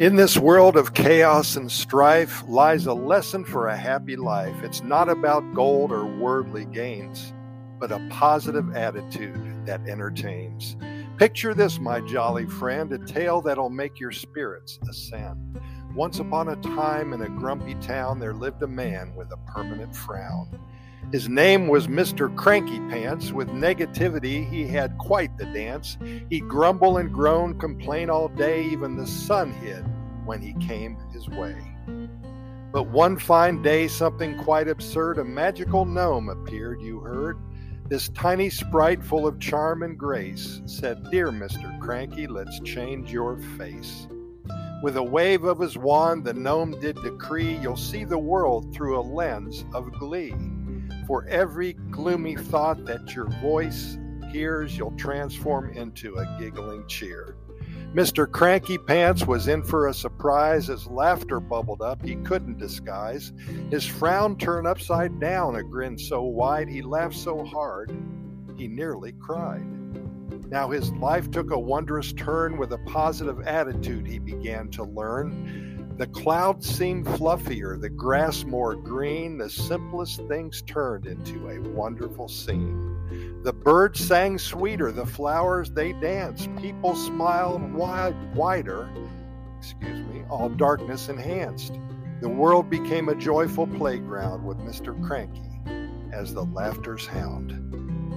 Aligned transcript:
In 0.00 0.16
this 0.16 0.36
world 0.36 0.76
of 0.76 0.92
chaos 0.92 1.54
and 1.54 1.70
strife 1.70 2.42
lies 2.48 2.86
a 2.86 2.92
lesson 2.92 3.44
for 3.44 3.68
a 3.68 3.76
happy 3.76 4.16
life. 4.16 4.56
It's 4.64 4.82
not 4.82 5.08
about 5.08 5.54
gold 5.54 5.92
or 5.92 6.04
worldly 6.04 6.64
gains, 6.64 7.32
but 7.78 7.92
a 7.92 8.04
positive 8.10 8.74
attitude 8.74 9.64
that 9.66 9.88
entertains. 9.88 10.76
Picture 11.16 11.54
this, 11.54 11.78
my 11.78 12.00
jolly 12.00 12.46
friend, 12.46 12.92
a 12.92 12.98
tale 12.98 13.40
that'll 13.40 13.70
make 13.70 14.00
your 14.00 14.10
spirits 14.10 14.80
ascend. 14.90 15.60
Once 15.94 16.18
upon 16.18 16.48
a 16.48 16.56
time 16.56 17.12
in 17.12 17.22
a 17.22 17.28
grumpy 17.28 17.76
town, 17.76 18.18
there 18.18 18.34
lived 18.34 18.60
a 18.62 18.66
man 18.66 19.14
with 19.14 19.30
a 19.30 19.36
permanent 19.46 19.94
frown. 19.94 20.48
His 21.12 21.28
name 21.28 21.68
was 21.68 21.86
Mr. 21.86 22.34
Cranky 22.34 22.80
Pants. 22.90 23.30
With 23.30 23.48
negativity, 23.48 24.48
he 24.50 24.66
had 24.66 24.98
quite 24.98 25.36
the 25.38 25.44
dance. 25.44 25.96
He'd 26.28 26.48
grumble 26.48 26.96
and 26.96 27.12
groan, 27.12 27.58
complain 27.60 28.10
all 28.10 28.26
day, 28.26 28.64
even 28.64 28.96
the 28.96 29.06
sun 29.06 29.52
hid 29.52 29.84
when 30.24 30.42
he 30.42 30.54
came 30.54 30.96
his 31.12 31.28
way. 31.28 31.56
But 32.72 32.88
one 32.88 33.16
fine 33.16 33.62
day, 33.62 33.86
something 33.86 34.36
quite 34.36 34.66
absurd, 34.66 35.18
a 35.18 35.24
magical 35.24 35.84
gnome 35.84 36.28
appeared, 36.28 36.82
you 36.82 36.98
heard. 36.98 37.38
This 37.88 38.08
tiny 38.08 38.50
sprite, 38.50 39.04
full 39.04 39.28
of 39.28 39.38
charm 39.38 39.84
and 39.84 39.96
grace, 39.96 40.60
said, 40.66 41.08
Dear 41.12 41.28
Mr. 41.28 41.78
Cranky, 41.78 42.26
let's 42.26 42.58
change 42.60 43.12
your 43.12 43.38
face. 43.56 44.08
With 44.82 44.96
a 44.96 45.02
wave 45.02 45.44
of 45.44 45.58
his 45.58 45.78
wand, 45.78 46.24
the 46.24 46.34
gnome 46.34 46.78
did 46.80 46.96
decree 47.02 47.56
you'll 47.56 47.76
see 47.76 48.04
the 48.04 48.18
world 48.18 48.74
through 48.74 48.98
a 48.98 49.00
lens 49.00 49.64
of 49.72 49.92
glee. 49.92 50.34
For 51.06 51.26
every 51.26 51.74
gloomy 51.90 52.36
thought 52.36 52.84
that 52.84 53.14
your 53.14 53.28
voice 53.40 53.98
hears, 54.30 54.76
you'll 54.76 54.96
transform 54.96 55.72
into 55.72 56.16
a 56.16 56.36
giggling 56.38 56.86
cheer. 56.86 57.36
Mr. 57.94 58.28
Cranky 58.30 58.76
Pants 58.76 59.24
was 59.24 59.46
in 59.46 59.62
for 59.62 59.86
a 59.86 59.94
surprise 59.94 60.68
as 60.68 60.88
laughter 60.88 61.38
bubbled 61.38 61.80
up 61.80 62.04
he 62.04 62.16
couldn't 62.16 62.58
disguise. 62.58 63.32
His 63.70 63.86
frown 63.86 64.36
turned 64.36 64.66
upside 64.66 65.20
down, 65.20 65.54
a 65.54 65.62
grin 65.62 65.96
so 65.96 66.22
wide 66.22 66.68
he 66.68 66.82
laughed 66.82 67.14
so 67.14 67.44
hard 67.44 67.96
he 68.56 68.66
nearly 68.66 69.12
cried. 69.12 69.73
Now 70.50 70.70
his 70.70 70.92
life 70.92 71.30
took 71.30 71.50
a 71.50 71.58
wondrous 71.58 72.12
turn 72.12 72.56
with 72.56 72.72
a 72.72 72.78
positive 72.78 73.40
attitude 73.46 74.06
he 74.06 74.18
began 74.18 74.68
to 74.70 74.84
learn. 74.84 75.94
The 75.96 76.06
clouds 76.08 76.68
seemed 76.68 77.06
fluffier, 77.06 77.80
the 77.80 77.88
grass 77.88 78.44
more 78.44 78.74
green, 78.74 79.38
the 79.38 79.48
simplest 79.48 80.20
things 80.26 80.62
turned 80.62 81.06
into 81.06 81.48
a 81.48 81.60
wonderful 81.60 82.28
scene. 82.28 83.42
The 83.44 83.52
birds 83.52 84.04
sang 84.04 84.38
sweeter, 84.38 84.90
the 84.90 85.06
flowers 85.06 85.70
they 85.70 85.92
danced, 85.92 86.54
people 86.56 86.96
smiled 86.96 87.72
wide, 87.72 88.16
wider, 88.34 88.88
excuse 89.58 90.02
me, 90.08 90.24
all 90.28 90.48
darkness 90.48 91.08
enhanced. 91.08 91.78
The 92.20 92.28
world 92.28 92.68
became 92.68 93.08
a 93.08 93.14
joyful 93.14 93.66
playground 93.66 94.44
with 94.44 94.58
Mr. 94.58 95.00
Cranky 95.06 95.60
as 96.12 96.34
the 96.34 96.44
laughter's 96.44 97.06
hound. 97.06 97.63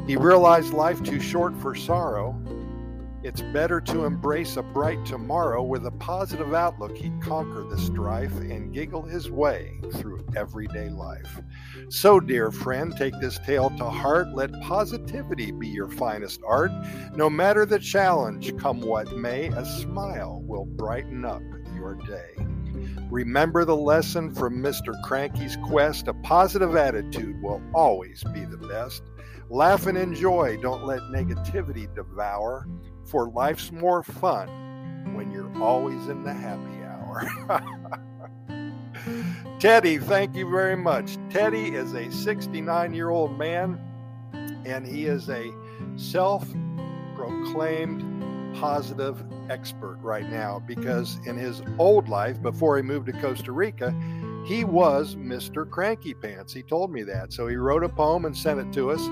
He 0.08 0.16
realized 0.16 0.74
life 0.74 1.04
too 1.04 1.20
short 1.20 1.56
for 1.58 1.76
sorrow, 1.76 2.42
it's 3.24 3.42
better 3.42 3.82
to 3.82 4.06
embrace 4.06 4.56
a 4.56 4.64
bright 4.64 5.04
tomorrow 5.06 5.62
with 5.62 5.86
a 5.86 5.92
positive 5.92 6.54
outlook. 6.54 6.96
He'd 6.96 7.22
conquer 7.22 7.64
the 7.64 7.78
strife 7.78 8.34
and 8.38 8.74
giggle 8.74 9.02
his 9.02 9.30
way 9.30 9.82
through 9.96 10.26
everyday 10.36 10.88
life. 10.90 11.42
So, 11.90 12.22
dear 12.22 12.52
friend, 12.52 12.96
take 12.96 13.20
this 13.20 13.38
tale 13.40 13.70
to 13.72 13.90
heart. 13.90 14.30
Let 14.34 14.54
positivity 14.62 15.52
be 15.52 15.68
your 15.68 15.90
finest 15.90 16.40
art. 16.48 16.72
No 17.16 17.30
matter 17.30 17.66
the 17.66 17.80
challenge, 17.80 18.56
come 18.56 18.80
what 18.80 19.12
may, 19.18 19.48
a 19.48 19.66
smile 19.66 20.42
will 20.46 20.66
brighten 20.66 21.26
up 21.26 21.42
your 21.76 21.96
day. 21.96 22.36
Remember 23.10 23.66
the 23.66 23.76
lesson 23.76 24.34
from 24.34 24.62
Mr. 24.62 24.94
Cranky's 25.04 25.58
quest 25.66 26.08
a 26.08 26.14
positive 26.14 26.76
attitude 26.78 27.42
will 27.42 27.62
always 27.74 28.24
be 28.34 28.46
the 28.46 28.58
best. 28.58 29.04
Laugh 29.50 29.88
and 29.88 29.98
enjoy, 29.98 30.58
don't 30.62 30.86
let 30.86 31.00
negativity 31.04 31.94
devour 31.96 32.68
for 33.06 33.30
life's 33.30 33.72
more 33.72 34.04
fun 34.04 35.16
when 35.16 35.32
you're 35.32 35.52
always 35.62 36.08
in 36.10 36.24
the 36.24 36.34
happy 36.34 36.84
hour. 36.84 37.24
Teddy, 39.60 39.98
thank 39.98 40.36
you 40.36 40.50
very 40.50 40.76
much. 40.76 41.18
Teddy 41.30 41.74
is 41.74 41.94
a 41.94 42.12
69 42.12 42.94
year 42.94 43.10
old 43.10 43.38
man 43.38 43.82
and 44.66 44.86
he 44.86 45.06
is 45.06 45.30
a 45.30 45.52
self 45.96 46.46
proclaimed 47.16 48.04
positive 48.56 49.24
expert 49.50 49.98
right 50.02 50.30
now 50.30 50.60
because 50.60 51.20
in 51.26 51.38
his 51.38 51.62
old 51.78 52.10
life, 52.10 52.42
before 52.42 52.76
he 52.76 52.84
moved 52.84 53.06
to 53.06 53.14
Costa 53.14 53.54
Rica, 53.54 53.96
he 54.46 54.66
was 54.66 55.16
Mr. 55.16 55.70
Cranky 55.70 56.14
Pants. 56.14 56.54
He 56.54 56.64
told 56.64 56.92
me 56.92 57.04
that. 57.04 57.32
So 57.32 57.48
he 57.48 57.56
wrote 57.56 57.84
a 57.84 57.90
poem 57.90 58.26
and 58.26 58.36
sent 58.36 58.60
it 58.60 58.74
to 58.74 58.92
us 58.92 59.08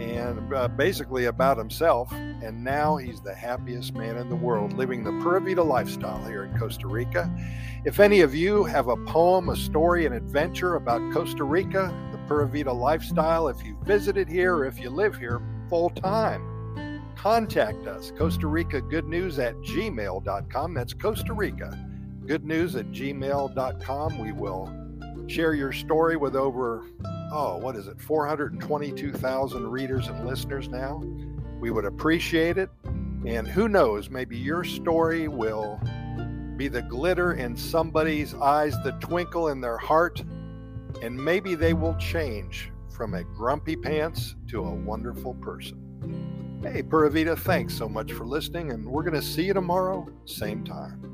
and 0.00 0.52
uh, 0.54 0.66
basically 0.68 1.26
about 1.26 1.58
himself. 1.58 2.10
And 2.12 2.64
now 2.64 2.96
he's 2.96 3.20
the 3.20 3.34
happiest 3.34 3.94
man 3.94 4.16
in 4.16 4.28
the 4.28 4.36
world, 4.36 4.72
living 4.72 5.04
the 5.04 5.12
Pura 5.22 5.40
Vida 5.40 5.62
lifestyle 5.62 6.24
here 6.24 6.44
in 6.44 6.58
Costa 6.58 6.86
Rica. 6.86 7.30
If 7.84 8.00
any 8.00 8.22
of 8.22 8.34
you 8.34 8.64
have 8.64 8.88
a 8.88 8.96
poem, 8.96 9.50
a 9.50 9.56
story, 9.56 10.06
an 10.06 10.12
adventure 10.12 10.76
about 10.76 11.12
Costa 11.12 11.44
Rica, 11.44 11.94
the 12.12 12.18
Pura 12.26 12.48
Vida 12.48 12.72
lifestyle, 12.72 13.48
if 13.48 13.62
you 13.64 13.76
visited 13.84 14.28
here 14.28 14.56
or 14.56 14.64
if 14.64 14.80
you 14.80 14.88
live 14.88 15.16
here 15.16 15.42
full 15.68 15.90
time, 15.90 17.02
contact 17.14 17.86
us. 17.86 18.10
Costa 18.16 18.46
Rica 18.46 18.80
Good 18.80 19.06
News 19.06 19.38
at 19.38 19.54
gmail.com. 19.56 20.74
That's 20.74 20.94
Costa 20.94 21.34
Rica 21.34 21.78
Good 22.26 22.44
News 22.44 22.76
at 22.76 22.86
gmail.com. 22.92 24.18
We 24.18 24.32
will 24.32 24.79
share 25.30 25.54
your 25.54 25.72
story 25.72 26.16
with 26.16 26.34
over 26.34 26.84
oh, 27.32 27.56
what 27.58 27.76
is 27.76 27.86
it, 27.86 28.00
422,000 28.00 29.66
readers 29.66 30.08
and 30.08 30.26
listeners 30.26 30.68
now. 30.68 31.02
We 31.60 31.70
would 31.70 31.84
appreciate 31.84 32.58
it. 32.58 32.70
And 32.84 33.46
who 33.46 33.68
knows, 33.68 34.10
maybe 34.10 34.36
your 34.36 34.64
story 34.64 35.28
will 35.28 35.80
be 36.56 36.68
the 36.68 36.82
glitter 36.82 37.34
in 37.34 37.56
somebody's 37.56 38.34
eyes, 38.34 38.74
the 38.82 38.92
twinkle 39.00 39.48
in 39.48 39.60
their 39.60 39.78
heart, 39.78 40.22
and 41.02 41.16
maybe 41.16 41.54
they 41.54 41.74
will 41.74 41.94
change 41.96 42.72
from 42.90 43.14
a 43.14 43.24
grumpy 43.24 43.76
pants 43.76 44.36
to 44.48 44.64
a 44.64 44.70
wonderful 44.70 45.34
person. 45.34 46.60
Hey, 46.62 46.82
Pura 46.82 47.10
Vida, 47.10 47.36
thanks 47.36 47.74
so 47.74 47.88
much 47.88 48.12
for 48.12 48.26
listening, 48.26 48.72
and 48.72 48.84
we're 48.84 49.02
going 49.02 49.14
to 49.14 49.22
see 49.22 49.44
you 49.44 49.54
tomorrow, 49.54 50.06
same 50.26 50.64
time. 50.64 51.06